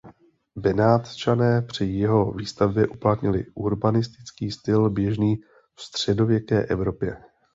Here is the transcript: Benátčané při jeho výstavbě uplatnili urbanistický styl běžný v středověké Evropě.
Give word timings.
Benátčané 0.55 1.61
při 1.61 1.85
jeho 1.85 2.31
výstavbě 2.31 2.87
uplatnili 2.87 3.45
urbanistický 3.55 4.51
styl 4.51 4.89
běžný 4.89 5.43
v 5.75 5.81
středověké 5.81 6.63
Evropě. 6.65 7.17